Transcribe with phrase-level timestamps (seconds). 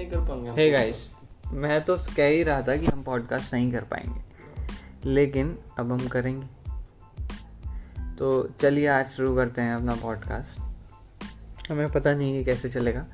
[0.00, 1.08] नहीं कर पाएँगे हे गाइस
[1.46, 4.20] मैं तो कह ही रहा था कि हम पॉडकास्ट नहीं कर पाएँगे।
[5.04, 6.46] लेकिन अब हम करेंगे।
[8.14, 10.60] तो चलिए आज शुरू करते हैं अपना पॉडकास्ट
[11.70, 13.06] हमें पता नहीं है कैसे चलेगा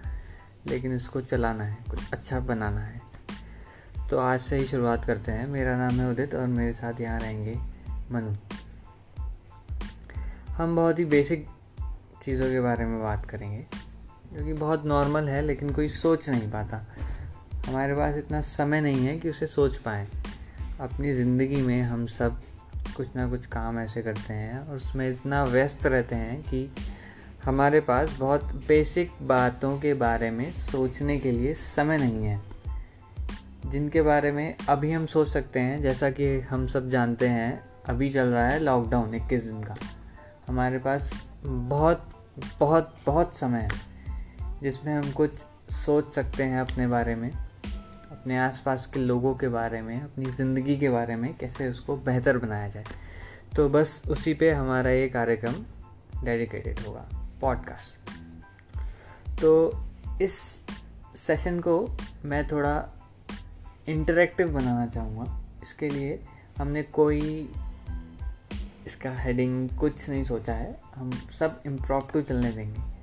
[0.66, 3.00] लेकिन इसको चलाना है कुछ अच्छा बनाना है।
[4.10, 7.20] तो आज से ही शुरुआत करते हैं। मेरा नाम है उदित और मेरे साथ यहाँ
[7.20, 7.58] रहेंगे
[8.10, 8.34] मनु।
[10.52, 11.46] हम बहुत ही बेसिक
[12.22, 13.85] चीज़ों के बारे में बात करेंगे।
[14.36, 16.86] जो कि बहुत नॉर्मल है, लेकिन कोई सोच नहीं पाता।
[17.66, 20.08] हमारे पास इतना समय नहीं है कि उसे सोच पाएँ।
[20.80, 22.40] अपनी ज़िंदगी में हम सब
[22.96, 26.70] कुछ ना कुछ काम ऐसे करते हैं और उसमें इतना व्यस्त रहते हैं कि
[27.44, 32.40] हमारे पास बहुत बेसिक बातों के बारे में सोचने के लिए समय नहीं है।
[33.66, 38.10] जिनके बारे में अभी हम सोच सकते हैं, जैसा कि हम सब जानते हैं, अभी
[38.10, 39.76] चल रहा है लॉकडाउन इक्कीस दिन का।
[40.48, 41.12] हमारे पास
[41.46, 42.08] बहुत
[42.60, 43.95] बहुत बहुत समय है।
[44.62, 45.30] जिसमें हम कुछ
[45.70, 47.32] सोच सकते हैं अपने बारे में,
[48.10, 52.38] अपने आसपास के लोगों के बारे में, अपनी ज़िंदगी के बारे में, कैसे उसको बेहतर
[52.38, 52.84] बनाया जाए।
[53.56, 55.54] तो बस उसी पे हमारा ये कार्यक्रम
[56.24, 57.08] डेडिकेटेड होगा
[57.40, 58.10] पॉडकास्ट
[59.40, 59.82] तो
[60.22, 60.64] इस
[61.16, 62.88] सेशन को मैं थोड़ा
[63.88, 66.20] इंटरेक्टिव बनाना चाहूँगा। इसके लिए
[66.58, 67.50] हमने कोई
[68.86, 72.95] इसका हेडिंग कुछ नहीं सोचा है। हम सब इम्प्रॉप्टू चलने देंगे।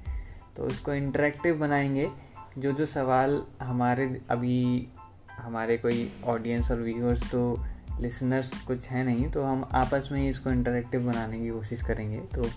[0.57, 2.09] तो इसको इंटरेक्टिव बनाएँगे।
[2.57, 4.87] जो जो सवाल हमारे अभी
[5.31, 7.65] हमारे कोई ऑडियंस और व्यूअर्स तो
[7.99, 12.17] लिसनर्स कुछ है नहीं तो हम आपस में ही इसको इंटरेक्टिव बनाने की कोशिश करेंगे।
[12.17, 12.49] तो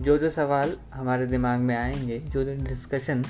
[0.00, 3.24] जो जो सवाल हमारे दिमाग में आएँगे, जो जो डिस्कशन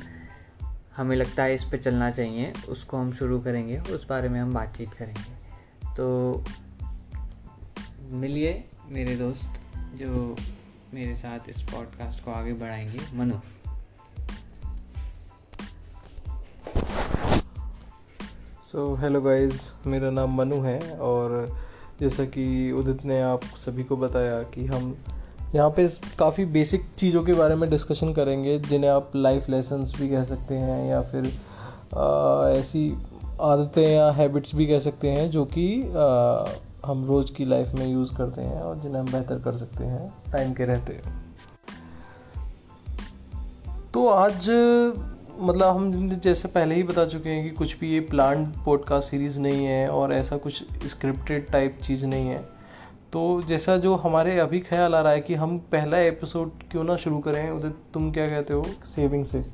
[0.96, 4.54] हमें लगता है इस पर चलना चाहिए, उसको हम शुरू करेंगे, उस बारे में हम
[4.54, 6.44] बातचीत करेंगे। तो
[8.10, 9.48] मिलिए मेरे दोस्त
[9.96, 10.36] जो
[10.94, 13.36] मेरे साथ इस पॉडकास्ट को आगे बढ़ाएँगे। मनु।
[18.72, 21.32] सो हेलो गाइस मेरा नाम मनु है और
[22.00, 24.96] जैसा कि उदित ने आप सभी को बताया कि हम
[25.54, 25.86] यहाँ पे
[26.18, 30.54] काफ़ी बेसिक चीज़ों के बारे में डिस्कशन करेंगे जिन्हें आप लाइफ लेसन्स भी कह सकते
[30.54, 31.26] हैं या फिर
[31.96, 32.96] आ, ऐसी
[33.40, 35.68] आदतें या हैबिट्स भी कह सकते हैं जो कि
[36.86, 40.12] हम रोज़ की लाइफ में यूज़ करते हैं और जिन्हें हम बेहतर कर सकते हैं
[40.32, 41.00] टाइम के रहते
[43.94, 44.48] तो आज
[45.38, 49.40] मतलब हम जैसे पहले ही बता चुके हैं कि कुछ भी ये प्लान पॉडकास्ट सीरीज़
[49.40, 52.38] नहीं है और ऐसा कुछ स्क्रिप्टेड टाइप चीज़ नहीं है।
[53.12, 56.96] तो जैसा जो हमारे अभी ख्याल आ रहा है कि हम पहला एपिसोड क्यों ना
[56.96, 59.44] शुरू करें उधर तुम क्या कहते हो सेविंग से?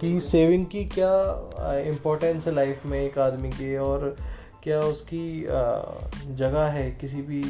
[0.00, 1.10] कि सेविंग की क्या
[1.78, 4.16] इम्पोर्टेंस है लाइफ में एक आदमी की और
[4.62, 5.46] क्या उसकी
[6.34, 7.44] जगह है किसी भी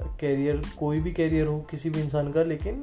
[0.00, 2.74] कैरियर कोई भी कैरियर हो किसी भी इंसान का लेकिन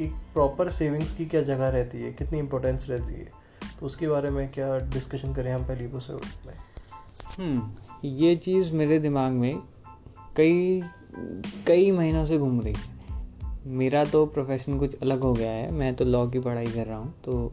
[0.00, 3.32] एक प्रॉपर सेविंग्स की क्या जगह रहती है कितनी इंपॉर्टेंस रहती है?
[3.80, 6.54] तो उसके बारे में क्या डिस्कशन करें हम पहली एपिसोड में?
[7.38, 7.70] हम्म,
[8.04, 9.58] ये चीज़ मेरे दिमाग में
[10.36, 10.82] कई
[11.66, 12.94] कई महीनों से घूम रही है।
[13.66, 16.98] मेरा तो प्रोफेशन कुछ अलग हो गया है मैं तो लॉ की पढ़ाई कर रहा
[16.98, 17.52] हूँ तो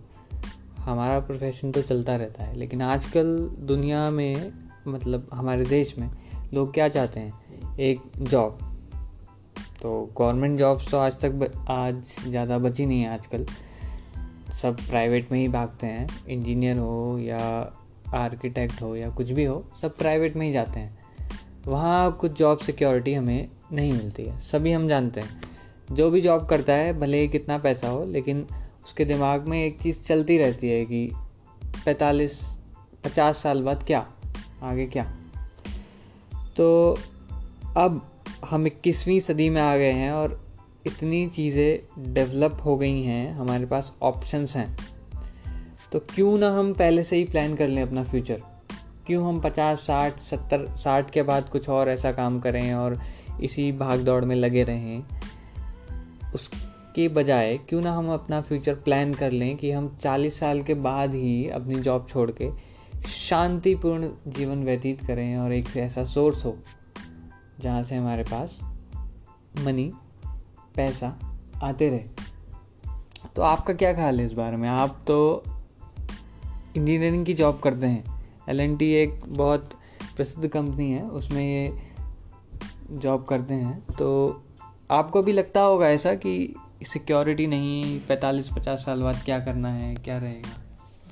[0.79, 4.51] हमारा प्रोफेशन तो चलता रहता है। लेकिन आजकल दुनिया में
[4.87, 6.09] मतलब हमारे देश में
[6.53, 7.33] लोग क्या चाहते हैं?
[7.79, 8.70] एक जॉब
[9.81, 11.95] तो गवर्नमेंट जॉब्स तो आज तक आज
[12.27, 13.45] ज़्यादा बची नहीं है आजकल।
[14.61, 17.73] सब प्राइवेट में ही भागते हैं। इंजीनियर हो या
[18.13, 20.99] आर्किटेक्ट हो या कुछ भी हो, सब प्राइवेट में ही जाते हैं।
[21.67, 25.41] वहाँ कुछ जॉब सिक्योरिटी हमें नहीं मिलती है। सभी हम जानते हैं।
[25.91, 28.47] जो भी जॉब करता है, भले ही कितना पैसा हो, लेकिन
[28.83, 31.11] उसके दिमाग में एक चीज़ चलती रहती है कि
[31.85, 32.41] पैंतालीस,
[33.03, 34.07] पचास साल बाद क्या?
[34.63, 35.11] आगे क्या?
[36.57, 36.97] तो
[37.77, 38.10] अब
[38.45, 40.45] हम इक्कीसवीं सदी में आ गए हैं और
[40.87, 44.77] इतनी चीज़ें डेवलप हो गई हैं, हमारे पास ऑप्शंस हैं।
[45.91, 48.41] तो क्यों ना हम पहले से ही प्लान कर लें अपना फ्यूचर
[49.07, 53.01] क्यों हम पचास, साठ, सत्तर, साठ के बाद कुछ और ऐसा काम करें और
[53.41, 55.03] इसी भाग दौड़ में लगे रहें?
[56.35, 60.73] उसके बजाय, क्यों ना हम अपना फ्यूचर प्लान कर लें कि हम चालीस साल के
[60.73, 62.49] बाद ही अपनी जॉब छोड़ के
[63.09, 66.57] शांतिपूर्ण जीवन व्यतीत करें और एक ऐसा सोर्स हो।
[67.61, 68.59] जहाँ से हमारे पास
[69.59, 69.93] मनी
[70.75, 71.19] पैसा
[71.63, 72.03] आते रहे।
[73.35, 74.69] तो आपका क्या ख्याल है इस बारे में?
[74.69, 75.43] आप तो
[76.77, 79.69] इंजीनियरिंग की जॉब करते हैं। एलएनटी एक बहुत
[80.15, 81.79] प्रसिद्ध कंपनी है, उसमें ये
[82.91, 84.41] जॉब करते हैं। तो
[84.91, 89.95] आपको भी लगता होगा ऐसा कि सिक्योरिटी नहीं, पैंतालीस पचास साल बाद क्या करना है,
[89.95, 90.57] क्या रहेगा?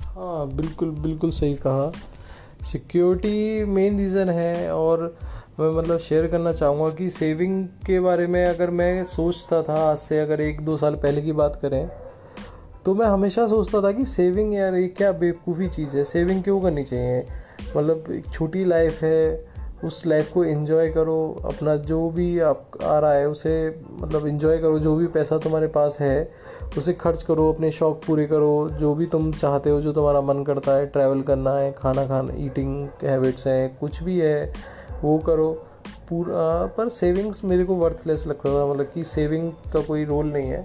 [0.06, 1.92] हाँ बिल्कुल बिल्कुल सही कहा।
[2.62, 5.18] सिक्योरिटी मेन रीज़न है और
[5.60, 9.98] मैं मतलब शेयर करना चाहूँगा कि सेविंग के बारे में अगर मैं सोचता था आज
[9.98, 11.90] से अगर एक दो साल पहले की बात करें
[12.84, 16.60] तो मैं हमेशा सोचता था कि सेविंग यार ये क्या बेवकूफ़ी चीज़ है सेविंग क्यों
[16.60, 17.26] करनी चाहिए?
[17.76, 19.44] मतलब एक छोटी लाइफ है,
[19.84, 24.58] उस लाइफ को एंजॉय करो, अपना जो भी आप आ रहा है उसे मतलब एंजॉय
[24.58, 26.32] करो, जो भी पैसा तुम्हारे पास है,
[26.78, 30.44] उसे खर्च करो, अपने शौक़ पूरे करो, जो भी तुम चाहते हो, जो तुम्हारा मन
[30.44, 34.52] करता है ट्रैवल करना है, खाना खाना ईटिंग हैबिट्स हैं, कुछ भी है
[35.02, 35.50] वो करो।
[36.08, 40.48] पूरा, पर सेविंग्स मेरे को वर्थलेस लगता था मतलब कि सेविंग का कोई रोल नहीं
[40.48, 40.62] है।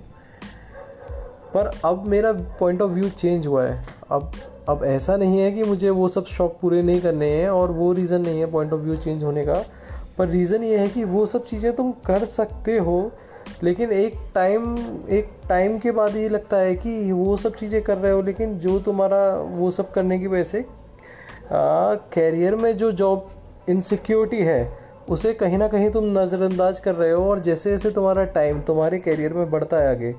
[1.53, 4.31] पर अब मेरा पॉइंट ऑफ़ व्यू चेंज हुआ है। अब
[4.69, 7.91] अब ऐसा नहीं है कि मुझे वो सब शौक पूरे नहीं करने हैं और वो
[7.93, 9.63] रीज़न नहीं है पॉइंट ऑफ़ व्यू चेंज होने का।
[10.17, 13.11] पर रीज़न ये है कि वो सब चीज़ें तुम कर सकते हो,
[13.63, 14.77] लेकिन एक टाइम
[15.09, 18.57] एक टाइम के बाद ये लगता है कि वो सब चीज़ें कर रहे हो, लेकिन
[18.59, 20.65] जो तुम्हारा वो सब करने की वजह से
[21.51, 23.27] कैरियर में जो जॉब
[23.69, 24.77] इनसिक्योरिटी है
[25.09, 28.99] उसे कहीं ना कहीं तुम नज़रअंदाज कर रहे हो और जैसे जैसे तुम्हारा टाइम तुम्हारे
[28.99, 30.15] कैरियर में बढ़ता है आगे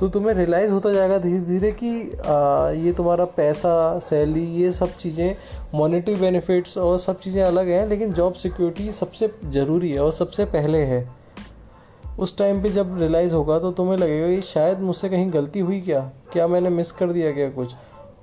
[0.00, 4.96] तो तुम्हें रियलाइज़ होता जाएगा धीरे धीरे कि आ, ये तुम्हारा पैसा सैलरी ये सब
[4.96, 5.36] चीज़ें
[5.74, 10.44] मॉनेटरी बेनिफिट्स और सब चीज़ें अलग हैं लेकिन जॉब सिक्योरिटी सबसे ज़रूरी है और सबसे
[10.44, 11.08] पहले है।
[12.18, 15.80] उस टाइम पे जब रियलाइज़ होगा तो तुम्हें लगेगा कि शायद मुझसे कहीं गलती हुई
[15.80, 16.00] क्या?
[16.32, 17.74] क्या मैंने मिस कर दिया क्या कुछ?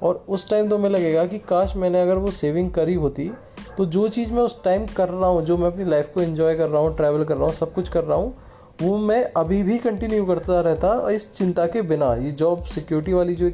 [0.04, 3.32] और उस टाइम तो मैं लगेगा कि काश मैंने अगर वो सेविंग करी होती
[3.78, 6.56] तो जो चीज़ मैं उस टाइम कर रहा हूँ, जो मैं अपनी लाइफ को इन्जॉय
[6.56, 8.34] कर रहा हूँ ट्रैवल कर रहा हूँ, सब कुछ कर रहा हूँ,
[8.82, 13.36] वो मैं अभी भी कंटिन्यू करता रहता इस चिंता के बिना। ये जॉब सिक्योरिटी वाली
[13.36, 13.52] जो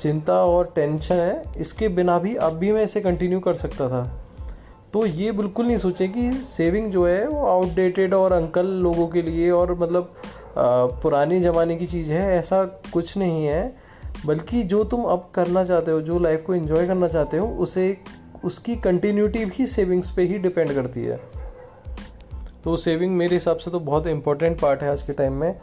[0.00, 4.04] चिंता और टेंशन है, इसके बिना भी अब भी मैं इसे कंटिन्यू कर सकता था।
[4.92, 9.22] तो ये बिल्कुल नहीं सोचे कि सेविंग जो है, वो आउटडेटेड और अंकल लोगों के
[9.22, 10.14] लिए और मतलब
[11.02, 13.74] पुरानी ज़माने की चीज़ है, ऐसा कुछ नहीं है।
[14.26, 17.96] बल्कि जो तुम अब करना चाहते हो जो लाइफ को इन्जॉय करना चाहते हो उसे
[18.44, 21.20] उसकी कंटिन्यूटी भी सेविंग्स पे ही डिपेंड करती है।
[22.64, 25.54] तो सेविंग मेरे हिसाब से तो बहुत इंपॉर्टेंट पार्ट है आज के टाइम में।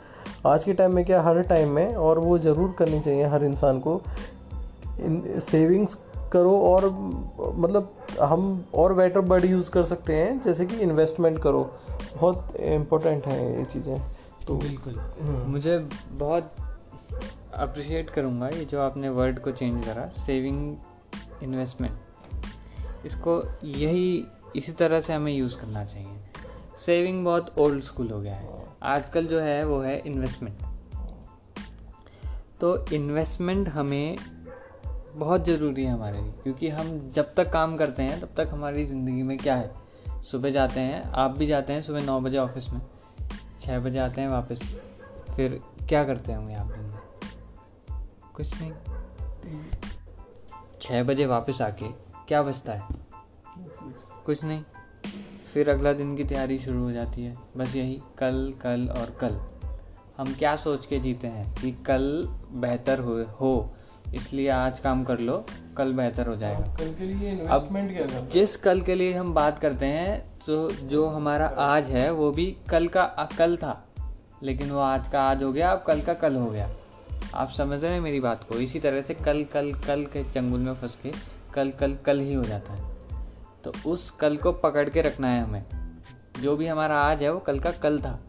[0.48, 3.80] आज के टाइम में क्या हर टाइम में और वो ज़रूर करनी चाहिए हर इंसान
[3.80, 4.01] को।
[5.40, 5.98] सेविंग्स
[6.34, 6.86] करो और
[7.56, 11.63] मतलब हम और बेटर वर्ड यूज़ कर सकते हैं जैसे कि इन्वेस्टमेंट करो।
[12.18, 14.01] बहुत इम्पोर्टेंट है ये चीज़ें।
[14.48, 15.78] तो बिल्कुल। हम्म। मुझे
[16.12, 16.51] बहुत
[17.59, 20.77] अप्रिशिएट करूँगा ये जो आपने वर्ड को चेंज करा सेविंग
[21.44, 24.25] इन्वेस्टमेंट इसको यही,
[24.56, 26.17] इसी तरह से हमें यूज़ करना चाहिए।
[26.77, 28.47] सेविंग बहुत ओल्ड स्कूल हो गया है।
[28.85, 30.57] आजकल जो है, वो है इन्वेस्टमेंट
[32.61, 34.17] तो इन्वेस्टमेंट हमें
[35.15, 38.85] बहुत ज़रूरी है हमारे लिए, क्योंकि हम जब तक काम करते हैं, तब तक हमारी
[38.85, 39.71] ज़िंदगी में क्या है?
[40.31, 42.81] सुबह जाते हैं, आप भी जाते हैं सुबह नौ बजे ऑफ़िस में
[43.62, 44.62] छः बजे आते हैं वापस,
[45.35, 45.59] फिर
[45.89, 46.88] क्या करते होंगे आप दिन
[48.39, 48.71] कुछ नहीं।
[50.81, 51.88] छः बजे वापस आके
[52.27, 52.88] क्या बचता है?
[54.25, 54.63] कुछ नहीं।
[55.53, 59.36] फिर अगला दिन की तैयारी शुरू हो जाती है। बस यही कल कल और कल।
[60.18, 63.75] हम क्या सोच के जीते हैं कि कल बेहतर हो हो।
[64.15, 65.45] इसलिए आज काम कर लो
[65.77, 69.33] कल बेहतर हो जाएगा। कल के लिए इन्वेस्टमेंट क्या करना जिस कल के लिए हम
[69.33, 73.06] बात करते हैं तो जो हमारा आज है वो भी कल का
[73.38, 73.81] कल था।
[74.44, 76.69] लेकिन वो आज का आज हो गया अब कल का कल हो गया।
[77.35, 78.55] आप समझ रहे हैं मेरी बात को?
[78.55, 81.11] इसी तरह से कल कल कल के चंगुल में फंस के
[81.53, 82.95] कल कल कल ही हो जाता है।
[83.63, 85.65] तो उस कल को पकड़ के रखना है हमें।
[86.41, 88.19] जो भी हमारा आज है वो कल का कल था।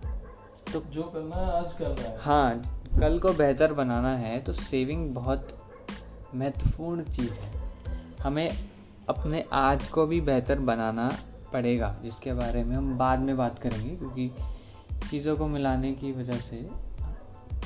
[0.73, 5.15] तो जो करना है आज करना है। हाँ कल को बेहतर बनाना है तो सेविंग
[5.15, 5.71] बहुत
[6.35, 7.73] महत्वपूर्ण चीज़ है।
[8.23, 8.69] हमें
[9.09, 11.19] अपने आज को भी बेहतर बनाना
[11.53, 14.31] पड़ेगा जिसके बारे में हम बाद में बात करेंगे क्योंकि
[15.11, 16.90] चीज़ों को मिलाने की वजह से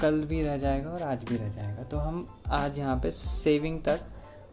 [0.01, 3.81] कल भी रह जाएगा और आज भी रह जाएगा। तो हम आज यहाँ पे सेविंग
[3.83, 4.01] तक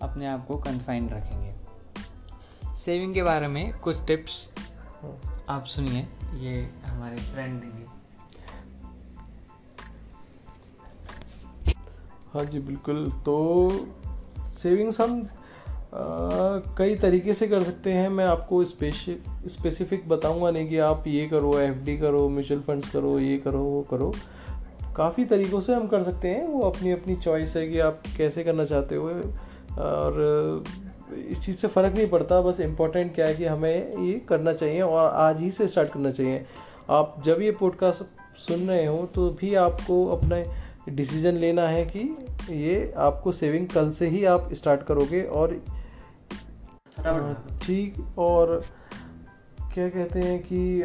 [0.01, 1.53] अपने आप को कन्फाइन रखेंगे।
[2.75, 4.47] सेविंग के बारे में कुछ टिप्स
[5.49, 6.07] आप सुनिए,
[6.37, 7.85] ये हमारे फ्रेंड देंगे
[12.33, 13.69] हाँ जी, बिल्कुल। तो
[14.61, 15.27] सेविंग्स हम
[16.77, 21.57] कई तरीके से कर सकते हैं। मैं आपको स्पेसिफिक बताऊँगा नहीं कि आप ये करो
[21.59, 24.13] एफडी करो म्यूचुअल फंड्स करो, ये करो, वो करो।
[24.97, 28.43] काफ़ी तरीक़ों से हम कर सकते हैं। वो अपनी अपनी चॉइस है कि आप कैसे
[28.43, 29.09] करना चाहते हो।
[29.79, 30.63] और
[31.27, 34.81] इस चीज़ से फ़र्क नहीं पड़ता। बस इम्पोर्टेंट क्या है कि हमें ये करना चाहिए
[34.81, 36.45] और आज ही से स्टार्ट करना चाहिए।
[36.89, 38.03] आप जब ये पॉडकास्ट
[38.39, 40.43] सुन रहे हो तो भी आपको अपना
[40.89, 41.99] डिसीज़न लेना है कि
[42.49, 45.53] ये आपको सेविंग कल से ही आप स्टार्ट करोगे और
[47.61, 48.63] ठीक और
[49.73, 50.81] क्या कहते हैं कि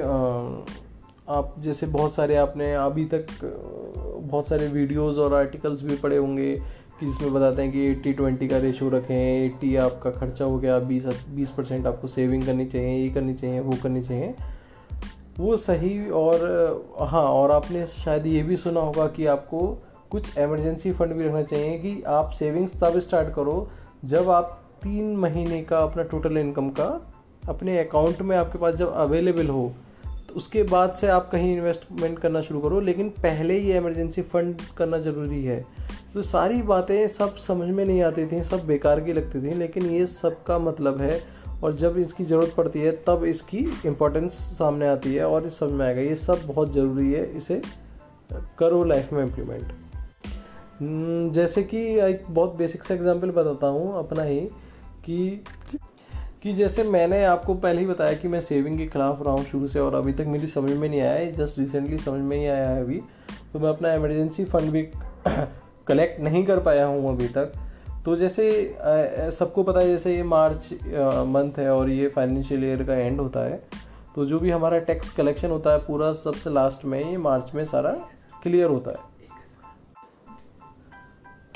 [1.29, 6.55] आप जैसे बहुत सारे आपने अभी तक बहुत सारे वीडियोस और आर्टिकल्स भी पढ़े होंगे
[7.01, 10.79] कि जिसमें बताते हैं कि एट्टी ट्वेंटी का रेशो रखें एट्टी आपका खर्चा हो गया,
[10.79, 14.35] बीस बीस परसेंट आपको सेविंग करनी चाहिए, ये करनी चाहिए, वो करनी चाहिए।
[15.39, 19.67] वो सही और हाँ और आपने शायद ये भी सुना होगा कि आपको
[20.11, 23.69] कुछ एमरजेंसी फंड भी रखना चाहिए कि आप सेविंग्स तब स्टार्ट करो
[24.05, 26.89] जब आप तीन महीने का अपना टोटल इनकम का
[27.49, 29.73] अपने अकाउंट में आपके पास जब अवेलेबल हो।
[30.37, 34.99] उसके बाद से आप कहीं इन्वेस्टमेंट करना शुरू करो, लेकिन पहले ही इमरजेंसी फंड करना
[34.99, 35.65] ज़रूरी है।
[36.15, 39.87] तो सारी बातें सब समझ में नहीं आती थी, सब बेकार की लगती थी, लेकिन
[39.87, 41.21] ये सब का मतलब है,
[41.63, 45.73] और जब इसकी ज़रूरत पड़ती है, तब इसकी इम्पोर्टेंस सामने आती है, और इस समझ
[45.73, 47.61] में आएगा। ये सब बहुत ज़रूरी है, इसे
[48.59, 49.73] करो लाइफ में इम्प्लीमेंट
[51.35, 54.41] जैसे कि एक बहुत बेसिक सा एग्जांपल बताता हूँ, अपना ही,
[55.05, 55.45] कि
[56.47, 59.69] कि जैसे मैंने आपको पहले ही बताया कि मैं सेविंग के खिलाफ रहा हूँ शुरू
[59.69, 62.47] से, और अभी तक मेरी समझ में नहीं आया है। जस्ट रिसेंटली समझ में ही
[62.47, 63.01] आया है अभी।
[63.53, 64.83] तो मैं अपना इमरजेंसी फंड भी
[65.87, 67.53] कलेक्ट नहीं कर पाया हूँ अभी तक।
[68.05, 68.47] तो जैसे
[69.39, 70.73] सबको पता है, जैसे ये मार्च
[71.29, 73.61] मंथ है, और ये फाइनेंशियल ईयर का एंड होता है।
[74.15, 77.65] तो जो भी हमारा टैक्स कलेक्शन होता है, पूरा सबसे लास्ट में, ये मार्च में
[77.65, 77.91] सारा
[78.43, 79.16] क्लियर होता है।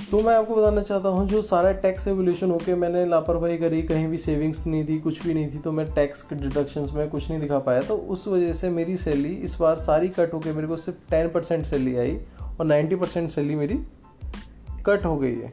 [0.01, 4.07] तो मैं आपको बताना चाहता हूँ, जो सारा टैक्स एवोल्यूशन होके मैंने लापरवाही करी, कहीं
[4.09, 7.29] भी सेविंग्स नहीं थी कुछ भी नहीं थी तो मैं टैक्स के डिडक्शंस में कुछ
[7.31, 10.67] नहीं दिखा पाया। तो उस वजह से मेरी सैलरी इस बार सारी कट होके मेरे
[10.67, 12.19] को सिर्फ़ टेन परसेंट सैलरी आई
[12.61, 13.79] और नाइन्टी परसेंट सैलरी मेरी
[14.87, 15.53] कट हो गई है।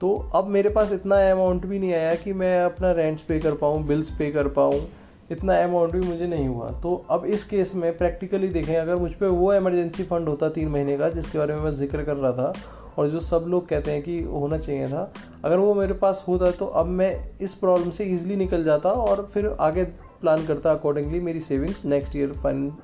[0.00, 3.54] तो अब मेरे पास इतना अमाउंट भी नहीं आया कि मैं अपना रेंट्स पे कर
[3.54, 4.80] पाऊँ बिल्स पे कर पाऊँ,
[5.30, 9.12] इतना अमाउंट भी मुझे नहीं हुआ। तो अब इस केस में प्रैक्टिकली देखें, अगर मुझ
[9.12, 12.32] पर वो एमरजेंसी फ़ंड होता तीन महीने का, जिसके बारे में मैं ज़िक्र कर रहा
[12.32, 12.52] था
[12.98, 15.12] और जो सब लोग कहते हैं कि होना चाहिए था,
[15.44, 19.28] अगर वो मेरे पास होता तो अब मैं इस प्रॉब्लम से ईजिली निकल जाता और
[19.34, 19.84] फिर आगे
[20.20, 22.32] प्लान करता अकॉर्डिंगली मेरी savings next year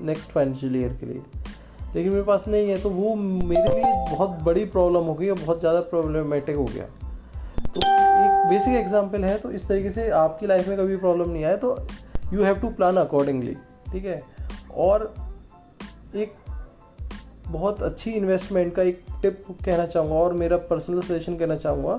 [0.01, 1.21] next financial year के लिए।
[1.95, 5.39] लेकिन मेरे पास नहीं है तो वो मेरे लिए बहुत बड़ी प्रॉब्लम हो गई और
[5.39, 6.85] बहुत ज़्यादा प्रॉब्लमेटिक हो गया।
[7.65, 11.43] तो एक बेसिक एग्ज़ाम्पल है तो इस तरीके से आपकी लाइफ में कभी प्रॉब्लम नहीं
[11.45, 11.77] आए तो
[12.33, 13.55] you have to plan accordingly
[13.91, 14.21] ठीक है?
[14.75, 15.13] और
[16.15, 16.33] एक
[17.47, 21.95] बहुत अच्छी इन्वेस्टमेंट का एक टिप कहना चाहूँगा और मेरा पर्सनल सजेशन कहना चाहूँगा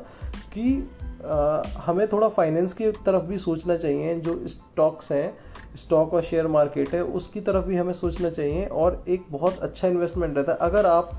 [0.55, 0.91] कि
[1.27, 5.35] आ, हमें थोड़ा फाइनेंस की तरफ़ भी सोचना चाहिए जो स्टॉक्स हैं
[5.77, 9.89] स्टॉक और शेयर मार्केट है उसकी तरफ़ भी हमें सोचना चाहिए और एक बहुत अच्छा
[9.89, 11.11] इन्वेस्टमेंट रहता है। अगर आप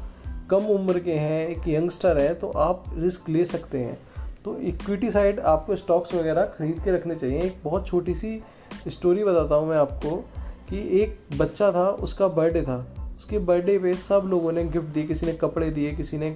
[0.50, 3.98] कम उम्र के हैं एक यंगस्टर हैं तो आप रिस्क ले सकते हैं।
[4.46, 8.42] तो इक्विटी साइड आपको स्टॉक्स वगैरह खरीद के रखने चाहिए। एक बहुत छोटी सी
[8.88, 10.16] स्टोरी बताता हूँ मैं आपको
[10.70, 15.04] कि एक बच्चा था उसका बर्थडे था। उसके बर्थडे पे सब लोगों ने गिफ्ट दिए,
[15.04, 16.36] किसी ने कपड़े दिए, किसी ने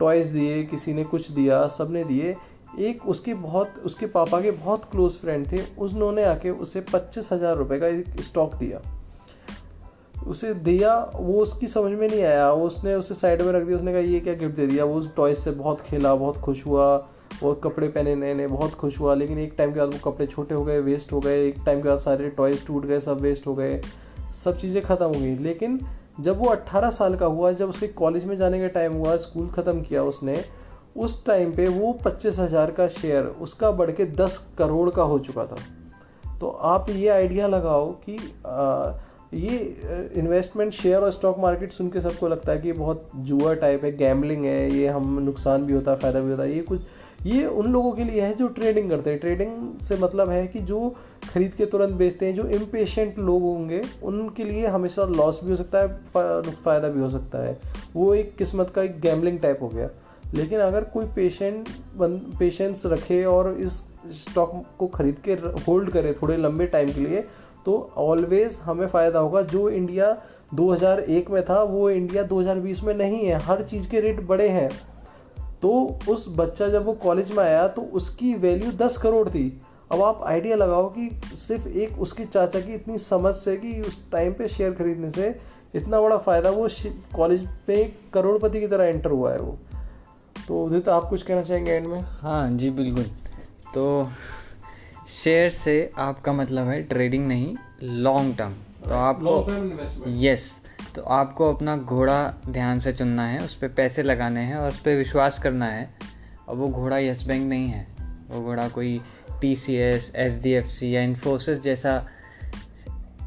[0.00, 2.36] टॉयज़ दिए, किसी ने कुछ दिया सबने दिए।
[2.78, 7.56] एक उसके बहुत, उसके पापा के बहुत क्लोज फ्रेंड थे, उन्होंने आके उसे पच्चीस हज़ार
[7.56, 8.80] रुपये का एक स्टॉक दिया।
[10.26, 13.76] उसे दिया, वो उसकी समझ में नहीं आया। वो उसने उसे साइड में रख दिया,
[13.76, 14.84] उसने कहा, ये क्या गिफ्ट दे दिया?
[14.84, 16.96] वो उस टॉयज से बहुत खेला, बहुत खुश हुआ।
[17.42, 20.26] वो कपड़े पहने नए नए बहुत खुश हुआ। लेकिन एक टाइम के बाद वो कपड़े
[20.26, 23.20] छोटे हो गए वेस्ट हो गए। एक टाइम के बाद सारे टॉयज टूट गए, सब
[23.20, 23.80] वेस्ट हो गए।
[24.36, 25.78] सब चीज़ें ख़त्म हो गई। लेकिन
[26.20, 29.48] जब वो 18 साल का हुआ जब उसके कॉलेज में जाने का टाइम हुआ स्कूल
[29.48, 30.36] ख़त्म किया उसने
[30.96, 35.18] उस टाइम पे वो पच्चीस हज़ार का शेयर उसका बढ़ के दस करोड़ का हो
[35.18, 35.56] चुका था।
[36.40, 38.16] तो आप ये आइडिया लगाओ कि
[38.46, 38.92] आ,
[39.34, 39.56] ये
[40.16, 43.96] इन्वेस्टमेंट शेयर और स्टॉक मार्केट सुन के सबको लगता है कि बहुत जुआ टाइप है
[43.96, 46.80] गैमलिंग है ये हम नुकसान भी होता है फ़ायदा भी होता है ये कुछ
[47.26, 50.60] ये उन लोगों के लिए है जो ट्रेडिंग करते हैं। ट्रेडिंग से मतलब है कि
[50.60, 50.94] जो
[51.32, 55.56] खरीद के तुरंत बेचते हैं, जो इम्पेशेंट लोग होंगे, उनके लिए हमेशा लॉस भी हो
[55.56, 55.88] सकता है
[56.64, 57.58] फ़ायदा भी हो सकता है।
[57.94, 59.88] वो एक किस्मत का एक गैमलिंग टाइप हो गया।
[60.34, 61.68] लेकिन अगर कोई पेशेंट
[62.38, 63.72] पेशेंस रखे और इस
[64.22, 67.24] स्टॉक को खरीद के होल्ड करे थोड़े लंबे टाइम के लिए
[67.66, 70.16] तो ऑलवेज हमें फ़ायदा होगा। जो इंडिया
[70.54, 74.70] 2001 में था, वो इंडिया 2020 में नहीं है। हर चीज़ के रेट बड़े हैं।
[75.62, 75.70] तो
[76.08, 79.48] उस बच्चा जब वो कॉलेज में आया तो उसकी वैल्यू दस करोड़ थी।
[79.92, 84.00] अब आप आइडिया लगाओ कि सिर्फ़ एक उसके चाचा की इतनी समझ से कि उस
[84.12, 85.28] टाइम पे शेयर खरीदने से
[85.74, 86.68] इतना बड़ा फ़ायदा वो
[87.16, 87.84] कॉलेज पे
[88.14, 89.58] करोड़पति की तरह एंटर हुआ है वो।
[90.48, 92.00] तो उदित आप कुछ कहना चाहेंगे एंड में?
[92.00, 93.04] हाँ जी बिल्कुल।
[93.74, 94.08] तो
[95.24, 98.52] शेयर से आपका मतलब है ट्रेडिंग नहीं लॉन्ग टर्म
[98.84, 100.50] तो आपको यस
[100.96, 104.80] तो आपको अपना घोड़ा ध्यान से चुनना है उस पर पैसे लगाने हैं और उस
[104.80, 105.90] पर विश्वास करना है।
[106.48, 107.86] और वो घोड़ा यस बैंक नहीं है।
[108.30, 109.00] वो घोड़ा कोई
[109.40, 112.08] T C S H D F C या इन्फोसिस जैसा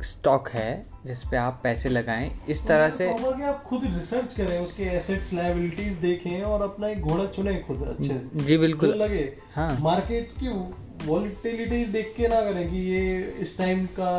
[0.02, 4.60] स्टॉक है जिस पे आप पैसे लगाएँ। इस तरह से कि आप खुद रिसर्च करें
[4.60, 9.34] उसके एसेट्स लायबिलिटीज देखें और अपना एक घोड़ा चुने खुद अच्छे से। जी बिल्कुल। लगे।
[9.56, 10.48] हाँ। मार्केट की
[11.08, 14.12] वॉलिटिलिटी देख के ना करें कि ये इस टाइम का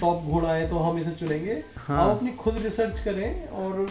[0.00, 3.86] टॉप घोड़ा है तो हम इसे चुनेंगे। हाँ। आप अपनी खुद रिसर्च करें और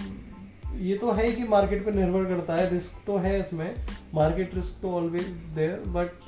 [0.80, 3.74] ये तो है कि मार्केट पर निर्भर करता है रिस्क तो है इसमें।
[4.16, 6.22] मार्केट रिस्क तो ऑलवेज देयर बट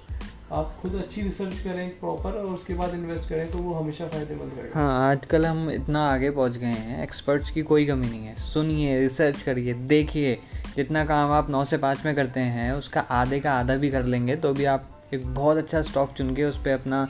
[0.54, 4.52] आप खुद अच्छी रिसर्च करें प्रॉपर और उसके बाद इन्वेस्ट करें तो वो हमेशा फ़ायदेमंद
[4.58, 8.36] रहेगा। हाँ आजकल हम इतना आगे पहुँच गए हैं एक्सपर्ट्स की कोई कमी नहीं है।
[8.44, 10.38] सुनिए रिसर्च करिए देखिए
[10.76, 14.04] जितना काम आप नौ से पाँच में करते हैं उसका आधे का आधा भी कर
[14.06, 17.06] लेंगे तो भी आप एक बहुत अच्छा स्टॉक चुन के उस पर अपना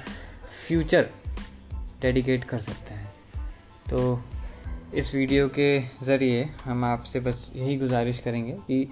[0.68, 1.10] फ्यूचर
[2.06, 3.12] डेडिकेट कर सकते हैं।
[3.90, 4.22] तो
[4.94, 8.90] इस वीडियो के ज़रिए हम आपसे बस यही गुजारिश करेंगे कि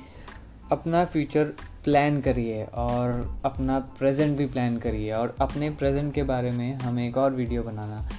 [0.72, 1.46] अपना फ्यूचर
[1.84, 7.00] प्लान करिए और अपना प्रेजेंट भी प्लान करिए और अपने प्रेजेंट के बारे में हम
[7.00, 8.10] एक और वीडियो बनाना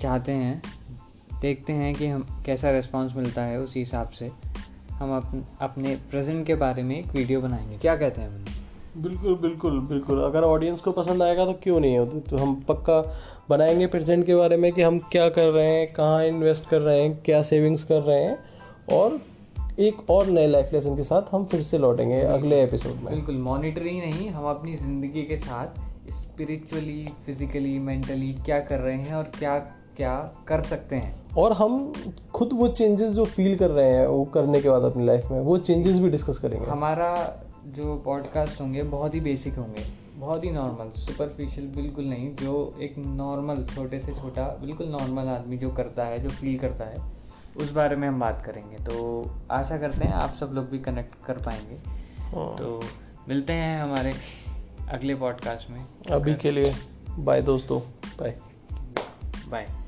[0.00, 0.62] चाहते हैं।
[1.40, 4.30] देखते हैं कि हम कैसा रिस्पांस मिलता है उसी हिसाब से
[4.92, 8.44] हम अपन अपने प्रेजेंट के बारे में एक वीडियो बनाएँगे। क्या कहते हैं?
[8.96, 11.98] बिल्कुल बिल्कुल बिल्कुल। अगर ऑडियंस को पसंद आएगा तो क्यों नहीं?
[11.98, 12.98] होती तो हम पक्का
[13.50, 17.00] बनाएँगे प्रेजेंट के बारे में कि हम क्या कर रहे हैं कहाँ इन्वेस्ट कर रहे
[17.00, 18.38] हैं क्या सेविंग्स कर रहे हैं
[18.92, 19.20] और
[19.80, 23.36] एक और नए लाइफ लेसन के साथ हम फिर से लौटेंगे अगले एपिसोड में। बिल्कुल
[23.36, 29.24] मॉनिटरी नहीं हम अपनी ज़िंदगी के साथ स्पिरिचुअली फिजिकली मेंटली क्या कर रहे हैं और
[29.38, 29.58] क्या
[29.96, 30.14] क्या
[30.48, 31.92] कर सकते हैं। और हम
[32.34, 35.40] खुद वो चेंजेस जो फील कर रहे हैं वो करने के बाद अपनी लाइफ में
[35.40, 37.12] वो चेंजेस भी डिस्कस करेंगे। हमारा
[37.66, 42.94] जो पॉडकास्ट होंगे बहुत ही बेसिक होंगे। बहुत ही नॉर्मल सुपरफिशियल बिल्कुल नहीं जो एक
[42.98, 47.12] नॉर्मल छोटे से छोटा बिल्कुल नॉर्मल आदमी जो करता है जो फील करता है
[47.56, 51.24] उस बारे में हम बात करेंगे। तो आशा करते हैं आप सब लोग भी कनेक्ट
[51.24, 51.76] कर पाएँगे।
[52.20, 52.82] हाँ। तो
[53.28, 54.14] मिलते हैं हमारे
[54.88, 56.74] अगले पॉडकास्ट में। अभी के लिए
[57.10, 57.80] बाय दोस्तों
[58.20, 58.38] बाय
[59.48, 59.85] बाय